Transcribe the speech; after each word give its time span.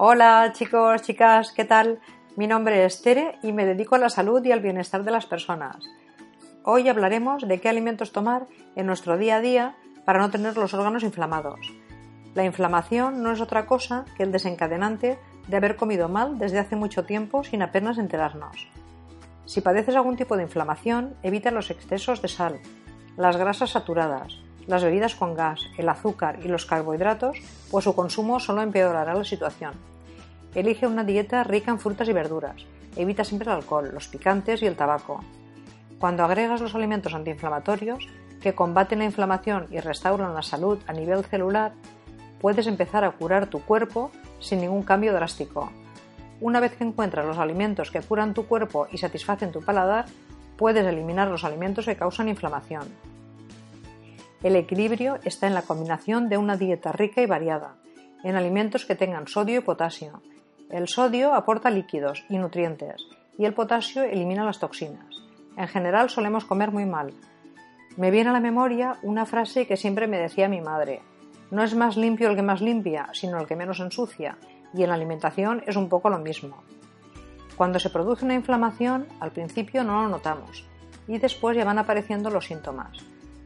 Hola 0.00 0.52
chicos, 0.52 1.02
chicas, 1.02 1.50
¿qué 1.50 1.64
tal? 1.64 1.98
Mi 2.36 2.46
nombre 2.46 2.84
es 2.84 3.02
Tere 3.02 3.36
y 3.42 3.52
me 3.52 3.66
dedico 3.66 3.96
a 3.96 3.98
la 3.98 4.10
salud 4.10 4.44
y 4.44 4.52
al 4.52 4.60
bienestar 4.60 5.02
de 5.02 5.10
las 5.10 5.26
personas. 5.26 5.84
Hoy 6.62 6.88
hablaremos 6.88 7.48
de 7.48 7.60
qué 7.60 7.68
alimentos 7.68 8.12
tomar 8.12 8.46
en 8.76 8.86
nuestro 8.86 9.18
día 9.18 9.38
a 9.38 9.40
día 9.40 9.74
para 10.04 10.20
no 10.20 10.30
tener 10.30 10.56
los 10.56 10.72
órganos 10.72 11.02
inflamados. 11.02 11.74
La 12.36 12.44
inflamación 12.44 13.24
no 13.24 13.32
es 13.32 13.40
otra 13.40 13.66
cosa 13.66 14.04
que 14.16 14.22
el 14.22 14.30
desencadenante 14.30 15.18
de 15.48 15.56
haber 15.56 15.74
comido 15.74 16.08
mal 16.08 16.38
desde 16.38 16.60
hace 16.60 16.76
mucho 16.76 17.04
tiempo 17.04 17.42
sin 17.42 17.62
apenas 17.62 17.98
enterarnos. 17.98 18.68
Si 19.46 19.62
padeces 19.62 19.96
algún 19.96 20.14
tipo 20.14 20.36
de 20.36 20.44
inflamación, 20.44 21.16
evita 21.24 21.50
los 21.50 21.72
excesos 21.72 22.22
de 22.22 22.28
sal, 22.28 22.60
las 23.16 23.36
grasas 23.36 23.70
saturadas, 23.70 24.38
las 24.68 24.84
bebidas 24.84 25.16
con 25.16 25.34
gas, 25.34 25.62
el 25.78 25.88
azúcar 25.88 26.38
y 26.44 26.48
los 26.48 26.66
carbohidratos, 26.66 27.38
pues 27.70 27.84
su 27.84 27.96
consumo 27.96 28.38
solo 28.38 28.62
empeorará 28.62 29.14
la 29.14 29.24
situación. 29.24 29.72
Elige 30.54 30.86
una 30.86 31.04
dieta 31.04 31.42
rica 31.42 31.70
en 31.70 31.80
frutas 31.80 32.08
y 32.08 32.12
verduras. 32.12 32.66
Evita 32.94 33.24
siempre 33.24 33.50
el 33.50 33.56
alcohol, 33.56 33.90
los 33.92 34.08
picantes 34.08 34.62
y 34.62 34.66
el 34.66 34.76
tabaco. 34.76 35.24
Cuando 35.98 36.22
agregas 36.22 36.60
los 36.60 36.74
alimentos 36.74 37.14
antiinflamatorios, 37.14 38.06
que 38.42 38.54
combaten 38.54 39.00
la 39.00 39.06
inflamación 39.06 39.66
y 39.70 39.80
restauran 39.80 40.34
la 40.34 40.42
salud 40.42 40.78
a 40.86 40.92
nivel 40.92 41.24
celular, 41.24 41.72
puedes 42.40 42.66
empezar 42.66 43.04
a 43.04 43.10
curar 43.10 43.46
tu 43.46 43.62
cuerpo 43.62 44.12
sin 44.38 44.60
ningún 44.60 44.82
cambio 44.82 45.12
drástico. 45.12 45.72
Una 46.40 46.60
vez 46.60 46.76
que 46.76 46.84
encuentras 46.84 47.26
los 47.26 47.38
alimentos 47.38 47.90
que 47.90 48.02
curan 48.02 48.34
tu 48.34 48.46
cuerpo 48.46 48.86
y 48.92 48.98
satisfacen 48.98 49.50
tu 49.50 49.62
paladar, 49.62 50.04
puedes 50.56 50.86
eliminar 50.86 51.28
los 51.28 51.44
alimentos 51.44 51.86
que 51.86 51.96
causan 51.96 52.28
inflamación. 52.28 52.82
El 54.40 54.54
equilibrio 54.54 55.18
está 55.24 55.48
en 55.48 55.54
la 55.54 55.62
combinación 55.62 56.28
de 56.28 56.36
una 56.36 56.56
dieta 56.56 56.92
rica 56.92 57.20
y 57.20 57.26
variada, 57.26 57.74
en 58.22 58.36
alimentos 58.36 58.84
que 58.84 58.94
tengan 58.94 59.26
sodio 59.26 59.58
y 59.58 59.62
potasio. 59.62 60.22
El 60.70 60.86
sodio 60.86 61.34
aporta 61.34 61.70
líquidos 61.70 62.24
y 62.28 62.38
nutrientes 62.38 63.04
y 63.36 63.46
el 63.46 63.54
potasio 63.54 64.04
elimina 64.04 64.44
las 64.44 64.60
toxinas. 64.60 65.06
En 65.56 65.66
general 65.66 66.08
solemos 66.08 66.44
comer 66.44 66.70
muy 66.70 66.86
mal. 66.86 67.12
Me 67.96 68.12
viene 68.12 68.30
a 68.30 68.32
la 68.32 68.38
memoria 68.38 68.98
una 69.02 69.26
frase 69.26 69.66
que 69.66 69.76
siempre 69.76 70.06
me 70.06 70.18
decía 70.18 70.48
mi 70.48 70.60
madre. 70.60 71.02
No 71.50 71.64
es 71.64 71.74
más 71.74 71.96
limpio 71.96 72.30
el 72.30 72.36
que 72.36 72.42
más 72.42 72.60
limpia, 72.60 73.08
sino 73.14 73.40
el 73.40 73.46
que 73.48 73.56
menos 73.56 73.80
ensucia, 73.80 74.38
y 74.72 74.84
en 74.84 74.90
la 74.90 74.94
alimentación 74.94 75.64
es 75.66 75.74
un 75.74 75.88
poco 75.88 76.10
lo 76.10 76.18
mismo. 76.18 76.62
Cuando 77.56 77.80
se 77.80 77.90
produce 77.90 78.24
una 78.24 78.34
inflamación, 78.34 79.08
al 79.18 79.32
principio 79.32 79.82
no 79.82 80.00
lo 80.02 80.08
notamos, 80.08 80.64
y 81.08 81.18
después 81.18 81.56
ya 81.56 81.64
van 81.64 81.78
apareciendo 81.78 82.30
los 82.30 82.44
síntomas 82.44 82.98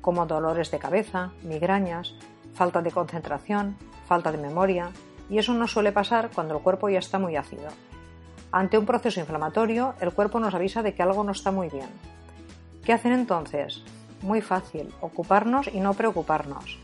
como 0.00 0.26
dolores 0.26 0.70
de 0.70 0.78
cabeza, 0.78 1.32
migrañas, 1.42 2.14
falta 2.54 2.82
de 2.82 2.90
concentración, 2.90 3.76
falta 4.06 4.32
de 4.32 4.38
memoria, 4.38 4.90
y 5.28 5.38
eso 5.38 5.52
no 5.52 5.66
suele 5.66 5.92
pasar 5.92 6.30
cuando 6.34 6.56
el 6.56 6.62
cuerpo 6.62 6.88
ya 6.88 6.98
está 6.98 7.18
muy 7.18 7.36
ácido. 7.36 7.68
Ante 8.52 8.78
un 8.78 8.86
proceso 8.86 9.20
inflamatorio, 9.20 9.94
el 10.00 10.12
cuerpo 10.12 10.40
nos 10.40 10.54
avisa 10.54 10.82
de 10.82 10.94
que 10.94 11.02
algo 11.02 11.24
no 11.24 11.32
está 11.32 11.50
muy 11.50 11.68
bien. 11.68 11.88
¿Qué 12.84 12.92
hacen 12.92 13.12
entonces? 13.12 13.82
Muy 14.22 14.40
fácil, 14.40 14.94
ocuparnos 15.00 15.68
y 15.72 15.80
no 15.80 15.94
preocuparnos. 15.94 16.78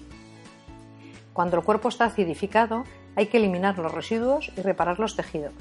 Cuando 1.33 1.57
el 1.57 1.63
cuerpo 1.63 1.89
está 1.89 2.07
acidificado, 2.07 2.85
hay 3.17 3.27
que 3.27 3.39
eliminar 3.39 3.79
los 3.79 3.93
residuos 3.93 4.51
y 4.57 4.61
reparar 4.61 4.99
los 4.99 5.17
tejidos. 5.17 5.53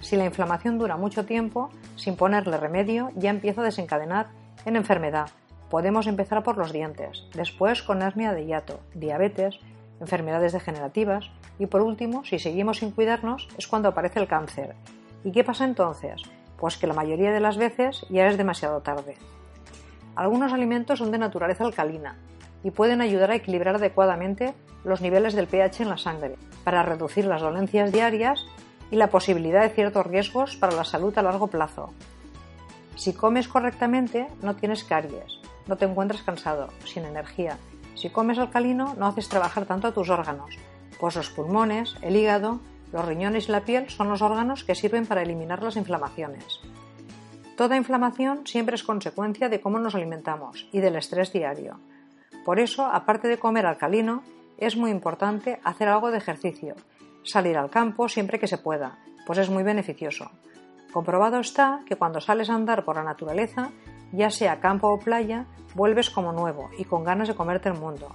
Si 0.00 0.16
la 0.16 0.26
inflamación 0.26 0.78
dura 0.78 0.96
mucho 0.96 1.24
tiempo, 1.24 1.70
sin 1.96 2.16
ponerle 2.16 2.58
remedio, 2.58 3.10
ya 3.14 3.30
empieza 3.30 3.62
a 3.62 3.64
desencadenar 3.64 4.28
en 4.66 4.76
enfermedad, 4.76 5.30
Podemos 5.76 6.06
empezar 6.06 6.42
por 6.42 6.56
los 6.56 6.72
dientes, 6.72 7.24
después 7.34 7.82
con 7.82 8.00
hernia 8.00 8.32
de 8.32 8.46
hiato, 8.46 8.80
diabetes, 8.94 9.58
enfermedades 10.00 10.54
degenerativas 10.54 11.30
y 11.58 11.66
por 11.66 11.82
último, 11.82 12.24
si 12.24 12.38
seguimos 12.38 12.78
sin 12.78 12.92
cuidarnos, 12.92 13.46
es 13.58 13.68
cuando 13.68 13.90
aparece 13.90 14.18
el 14.18 14.26
cáncer. 14.26 14.74
¿Y 15.22 15.32
qué 15.32 15.44
pasa 15.44 15.66
entonces? 15.66 16.22
Pues 16.56 16.78
que 16.78 16.86
la 16.86 16.94
mayoría 16.94 17.30
de 17.30 17.40
las 17.40 17.58
veces 17.58 18.06
ya 18.08 18.26
es 18.26 18.38
demasiado 18.38 18.80
tarde. 18.80 19.16
Algunos 20.14 20.54
alimentos 20.54 20.98
son 20.98 21.10
de 21.10 21.18
naturaleza 21.18 21.66
alcalina 21.66 22.16
y 22.64 22.70
pueden 22.70 23.02
ayudar 23.02 23.30
a 23.30 23.36
equilibrar 23.36 23.76
adecuadamente 23.76 24.54
los 24.82 25.02
niveles 25.02 25.34
del 25.34 25.46
pH 25.46 25.82
en 25.82 25.90
la 25.90 25.98
sangre, 25.98 26.36
para 26.64 26.84
reducir 26.84 27.26
las 27.26 27.42
dolencias 27.42 27.92
diarias 27.92 28.46
y 28.90 28.96
la 28.96 29.08
posibilidad 29.08 29.60
de 29.60 29.74
ciertos 29.74 30.06
riesgos 30.06 30.56
para 30.56 30.74
la 30.74 30.84
salud 30.84 31.18
a 31.18 31.22
largo 31.22 31.48
plazo. 31.48 31.92
Si 32.94 33.12
comes 33.12 33.46
correctamente, 33.46 34.26
no 34.40 34.56
tienes 34.56 34.82
caries, 34.82 35.35
no 35.66 35.76
te 35.76 35.84
encuentras 35.84 36.22
cansado, 36.22 36.68
sin 36.84 37.04
energía. 37.04 37.58
Si 37.94 38.10
comes 38.10 38.38
alcalino, 38.38 38.94
no 38.98 39.06
haces 39.06 39.28
trabajar 39.28 39.66
tanto 39.66 39.88
a 39.88 39.92
tus 39.92 40.10
órganos, 40.10 40.56
pues 40.98 41.16
los 41.16 41.30
pulmones, 41.30 41.94
el 42.02 42.16
hígado, 42.16 42.60
los 42.92 43.04
riñones 43.04 43.48
y 43.48 43.52
la 43.52 43.62
piel 43.62 43.88
son 43.90 44.08
los 44.08 44.22
órganos 44.22 44.64
que 44.64 44.74
sirven 44.74 45.06
para 45.06 45.22
eliminar 45.22 45.62
las 45.62 45.76
inflamaciones. 45.76 46.60
Toda 47.56 47.76
inflamación 47.76 48.46
siempre 48.46 48.74
es 48.74 48.82
consecuencia 48.82 49.48
de 49.48 49.60
cómo 49.60 49.78
nos 49.78 49.94
alimentamos 49.94 50.68
y 50.72 50.80
del 50.80 50.96
estrés 50.96 51.32
diario. 51.32 51.80
Por 52.44 52.60
eso, 52.60 52.84
aparte 52.84 53.28
de 53.28 53.38
comer 53.38 53.66
alcalino, 53.66 54.22
es 54.58 54.76
muy 54.76 54.90
importante 54.90 55.58
hacer 55.64 55.88
algo 55.88 56.10
de 56.10 56.18
ejercicio, 56.18 56.74
salir 57.24 57.56
al 57.56 57.70
campo 57.70 58.08
siempre 58.08 58.38
que 58.38 58.46
se 58.46 58.58
pueda, 58.58 58.98
pues 59.26 59.38
es 59.38 59.50
muy 59.50 59.62
beneficioso. 59.62 60.30
Comprobado 60.92 61.40
está 61.40 61.80
que 61.86 61.96
cuando 61.96 62.20
sales 62.20 62.48
a 62.48 62.54
andar 62.54 62.84
por 62.84 62.96
la 62.96 63.02
naturaleza 63.02 63.70
ya 64.12 64.30
sea 64.30 64.60
campo 64.60 64.88
o 64.88 64.98
playa, 64.98 65.46
vuelves 65.74 66.10
como 66.10 66.32
nuevo 66.32 66.70
y 66.78 66.84
con 66.84 67.04
ganas 67.04 67.28
de 67.28 67.34
comerte 67.34 67.68
el 67.68 67.78
mundo. 67.78 68.14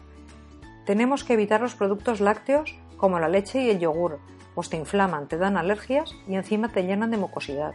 Tenemos 0.86 1.24
que 1.24 1.34
evitar 1.34 1.62
los 1.62 1.76
productos 1.76 2.22
lácteos 2.22 2.76
como 2.98 3.20
la 3.20 3.30
leche 3.30 3.62
y 3.62 3.70
el 3.70 3.80
yogur, 3.80 4.20
pues 4.56 4.70
te 4.70 4.78
inflaman, 4.78 5.28
te 5.28 5.38
dan 5.38 5.58
alergias 5.58 6.14
y 6.28 6.36
encima 6.36 6.70
te 6.70 6.84
llenan 6.84 7.12
de 7.12 7.18
mucosidad. 7.18 7.74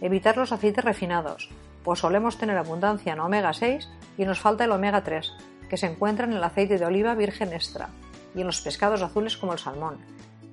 Evitar 0.00 0.36
los 0.36 0.52
aceites 0.52 0.84
refinados, 0.84 1.50
pues 1.84 2.00
solemos 2.00 2.38
tener 2.38 2.56
abundancia 2.56 3.12
en 3.12 3.20
omega 3.20 3.52
6 3.52 3.88
y 4.18 4.24
nos 4.24 4.40
falta 4.40 4.64
el 4.64 4.72
omega 4.72 5.02
3, 5.02 5.32
que 5.68 5.76
se 5.76 5.86
encuentra 5.86 6.26
en 6.26 6.32
el 6.32 6.44
aceite 6.44 6.78
de 6.78 6.86
oliva 6.86 7.14
virgen 7.14 7.52
extra 7.52 7.90
y 8.34 8.40
en 8.40 8.46
los 8.46 8.60
pescados 8.60 9.02
azules 9.02 9.36
como 9.36 9.52
el 9.52 9.58
salmón. 9.58 9.98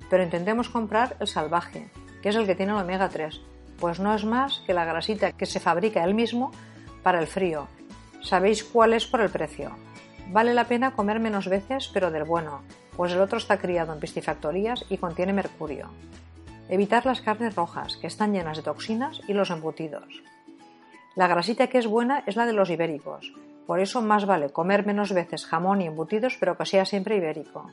Pero 0.08 0.22
intentemos 0.22 0.68
comprar 0.68 1.16
el 1.20 1.26
salvaje, 1.26 1.90
que 2.22 2.28
es 2.28 2.36
el 2.36 2.46
que 2.46 2.54
tiene 2.54 2.72
el 2.72 2.78
omega 2.78 3.08
3, 3.08 3.40
pues 3.80 3.98
no 3.98 4.14
es 4.14 4.24
más 4.24 4.62
que 4.66 4.74
la 4.74 4.84
grasita 4.84 5.32
que 5.32 5.46
se 5.46 5.60
fabrica 5.60 6.04
él 6.04 6.14
mismo 6.14 6.52
para 7.02 7.20
el 7.20 7.26
frío. 7.26 7.66
Sabéis 8.22 8.62
cuál 8.62 8.92
es 8.92 9.06
por 9.06 9.20
el 9.20 9.30
precio. 9.30 9.70
Vale 10.28 10.54
la 10.54 10.64
pena 10.64 10.92
comer 10.92 11.18
menos 11.18 11.48
veces, 11.48 11.90
pero 11.92 12.10
del 12.10 12.24
bueno, 12.24 12.62
pues 12.96 13.12
el 13.12 13.20
otro 13.20 13.38
está 13.38 13.58
criado 13.58 13.92
en 13.92 14.00
piscifactorías 14.00 14.84
y 14.90 14.98
contiene 14.98 15.32
mercurio. 15.32 15.88
Evitar 16.68 17.06
las 17.06 17.20
carnes 17.20 17.56
rojas, 17.56 17.96
que 17.96 18.06
están 18.06 18.32
llenas 18.32 18.58
de 18.58 18.62
toxinas, 18.62 19.20
y 19.26 19.32
los 19.32 19.50
embutidos. 19.50 20.22
La 21.16 21.26
grasita 21.26 21.66
que 21.66 21.78
es 21.78 21.86
buena 21.86 22.22
es 22.26 22.36
la 22.36 22.46
de 22.46 22.52
los 22.52 22.70
ibéricos, 22.70 23.32
por 23.66 23.80
eso 23.80 24.02
más 24.02 24.26
vale 24.26 24.50
comer 24.50 24.84
menos 24.84 25.12
veces 25.12 25.46
jamón 25.46 25.80
y 25.80 25.86
embutidos, 25.86 26.36
pero 26.38 26.56
que 26.56 26.66
sea 26.66 26.84
siempre 26.84 27.16
ibérico. 27.16 27.70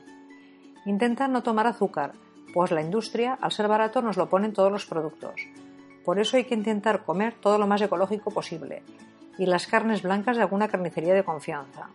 Intenta 0.86 1.28
no 1.28 1.42
tomar 1.42 1.66
azúcar, 1.66 2.12
pues 2.54 2.70
la 2.70 2.82
industria, 2.82 3.36
al 3.40 3.52
ser 3.52 3.68
barato, 3.68 4.00
nos 4.00 4.16
lo 4.16 4.28
pone 4.28 4.46
en 4.46 4.52
todos 4.52 4.70
los 4.70 4.86
productos. 4.86 5.40
Por 6.04 6.18
eso 6.18 6.36
hay 6.36 6.44
que 6.44 6.54
intentar 6.54 7.04
comer 7.04 7.34
todo 7.34 7.58
lo 7.58 7.66
más 7.66 7.80
ecológico 7.80 8.30
posible 8.30 8.82
y 9.38 9.46
las 9.46 9.66
carnes 9.66 10.02
blancas 10.02 10.36
de 10.36 10.42
alguna 10.42 10.68
carnicería 10.68 11.14
de 11.14 11.24
confianza. 11.24 11.88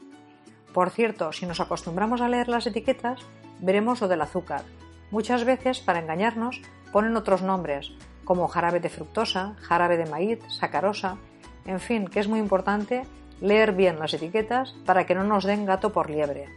Por 0.73 0.89
cierto, 0.89 1.31
si 1.31 1.45
nos 1.45 1.59
acostumbramos 1.59 2.21
a 2.21 2.29
leer 2.29 2.47
las 2.47 2.65
etiquetas, 2.65 3.19
veremos 3.59 4.01
lo 4.01 4.07
del 4.07 4.21
azúcar. 4.21 4.63
Muchas 5.11 5.43
veces, 5.43 5.79
para 5.79 5.99
engañarnos, 5.99 6.61
ponen 6.91 7.15
otros 7.15 7.41
nombres, 7.41 7.91
como 8.23 8.47
jarabe 8.47 8.79
de 8.79 8.89
fructosa, 8.89 9.55
jarabe 9.59 9.97
de 9.97 10.09
maíz, 10.09 10.39
sacarosa, 10.47 11.17
en 11.65 11.79
fin, 11.79 12.07
que 12.07 12.19
es 12.19 12.27
muy 12.27 12.39
importante 12.39 13.03
leer 13.41 13.73
bien 13.73 13.99
las 13.99 14.13
etiquetas 14.13 14.73
para 14.85 15.05
que 15.05 15.15
no 15.15 15.23
nos 15.23 15.43
den 15.43 15.65
gato 15.65 15.91
por 15.91 16.09
liebre. 16.09 16.47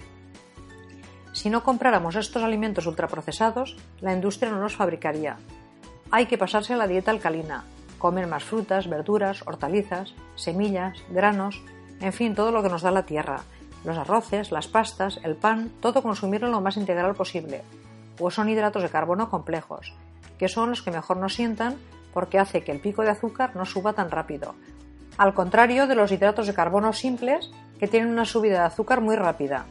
Si 1.33 1.51
no 1.51 1.65
compráramos 1.65 2.17
estos 2.17 2.43
alimentos 2.43 2.87
ultraprocesados, 2.87 3.77
la 4.01 4.15
industria 4.15 4.51
no 4.51 4.61
los 4.61 4.77
fabricaría, 4.77 5.37
hay 6.11 6.27
que 6.27 6.39
pasarse 6.39 6.75
a 6.75 6.77
la 6.77 6.87
dieta 6.87 7.11
alcalina, 7.11 7.65
comer 7.99 8.27
más 8.27 8.45
frutas, 8.45 8.89
verduras, 8.89 9.43
hortalizas, 9.47 10.15
semillas, 10.35 10.99
granos, 11.11 11.63
en 12.01 12.13
fin, 12.13 12.35
todo 12.35 12.53
lo 12.53 12.63
que 12.63 12.69
nos 12.69 12.83
da 12.83 12.91
la 12.91 13.07
tierra, 13.07 13.41
los 13.85 13.97
arroces, 13.97 14.53
las 14.53 14.69
pastas, 14.69 15.19
el 15.23 15.37
pan, 15.37 15.73
todo 15.81 16.03
consumirlo 16.03 16.49
lo 16.49 16.61
más 16.61 16.77
integral 16.77 17.15
posible, 17.15 17.63
pues 18.17 18.35
son 18.35 18.49
hidratos 18.49 18.83
de 18.83 18.89
carbono 18.89 19.31
complejos, 19.31 19.95
que 20.39 20.49
son 20.49 20.71
los 20.71 20.83
que 20.83 20.91
mejor 20.91 21.17
nos 21.17 21.35
sientan 21.35 21.77
porque 22.13 22.39
hace 22.39 22.63
que 22.63 22.73
el 22.73 22.81
pico 22.81 23.03
de 23.03 23.11
azúcar 23.11 23.55
no 23.57 23.65
suba 23.65 23.93
tan 23.93 24.11
rápido, 24.11 24.55
al 25.19 25.35
contrario 25.35 25.87
de 25.87 25.95
los 25.95 26.13
hidratos 26.13 26.47
de 26.47 26.55
carbono 26.55 26.93
simples 26.93 27.51
que 27.79 27.89
tienen 27.89 28.11
una 28.11 28.25
subida 28.25 28.61
de 28.61 28.67
azúcar 28.67 29.01
muy 29.01 29.17
rápida. 29.17 29.67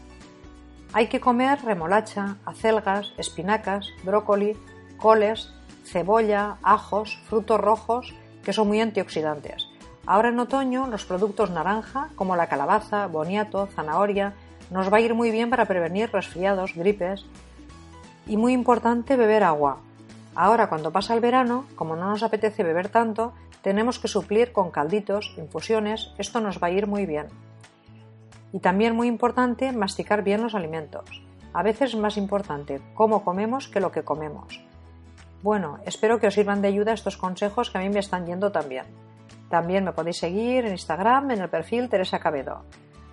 Hay 0.94 1.08
que 1.08 1.20
comer 1.20 1.62
remolacha, 1.64 2.38
acelgas, 2.46 3.14
espinacas, 3.18 3.90
brócoli, 4.04 4.58
coles, 4.98 5.52
cebolla, 5.86 6.58
ajos, 6.64 7.18
frutos 7.30 7.60
rojos 7.60 8.14
que 8.44 8.54
son 8.54 8.68
muy 8.68 8.82
antioxidantes. 8.82 9.68
Ahora 10.06 10.30
en 10.30 10.40
otoño 10.40 10.88
los 10.88 11.06
productos 11.06 11.50
naranja 11.50 12.10
como 12.16 12.36
la 12.36 12.48
calabaza, 12.48 13.08
boniato, 13.08 13.68
zanahoria 13.68 14.34
nos 14.70 14.92
va 14.92 14.98
a 14.98 15.02
ir 15.02 15.14
muy 15.14 15.32
bien 15.32 15.50
para 15.50 15.66
prevenir 15.66 16.12
resfriados, 16.12 16.74
gripes. 16.76 17.26
Y 18.28 18.38
muy 18.38 18.54
importante 18.54 19.16
beber 19.16 19.44
agua. 19.44 19.78
Ahora 20.34 20.68
cuando 20.68 20.92
pasa 20.92 21.14
el 21.14 21.22
verano, 21.22 21.66
como 21.76 21.96
no 21.96 22.10
nos 22.10 22.24
apetece 22.24 22.64
beber 22.64 22.90
tanto, 22.90 23.34
tenemos 23.62 24.00
que 24.00 24.08
suplir 24.08 24.52
con 24.52 24.72
calditos, 24.72 25.34
infusiones, 25.38 26.12
esto 26.18 26.42
nos 26.42 26.62
va 26.62 26.68
a 26.68 26.72
ir 26.72 26.88
muy 26.88 27.06
bien. 27.06 27.28
Y 28.52 28.60
también 28.60 28.96
muy 28.96 29.08
importante 29.08 29.72
masticar 29.72 30.24
bien 30.24 30.42
los 30.42 30.56
alimentos. 30.56 31.24
A 31.54 31.64
veces 31.64 31.94
es 31.94 32.00
más 32.00 32.18
importante 32.18 32.82
cómo 32.96 33.24
comemos 33.24 33.68
que 33.68 33.80
lo 33.80 33.92
que 33.92 34.04
comemos. 34.04 34.62
Bueno, 35.46 35.78
espero 35.86 36.18
que 36.18 36.26
os 36.26 36.34
sirvan 36.34 36.64
de 36.64 36.70
ayuda 36.70 36.92
estos 36.92 37.18
consejos 37.18 37.70
que 37.70 37.78
a 37.78 37.82
mí 37.82 37.90
me 37.90 38.00
están 38.00 38.26
yendo 38.26 38.52
también. 38.52 38.88
También 39.48 39.86
me 39.86 39.94
podéis 39.94 40.18
seguir 40.18 40.66
en 40.66 40.72
Instagram 40.72 41.30
en 41.30 41.40
el 41.40 41.50
perfil 41.50 41.88
Teresa 41.88 42.18
Cabedo. 42.18 42.66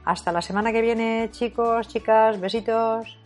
Hasta 0.06 0.32
la 0.32 0.40
semana 0.40 0.72
que 0.72 0.80
viene, 0.80 1.28
chicos, 1.30 1.88
chicas, 1.88 2.40
besitos. 2.40 3.21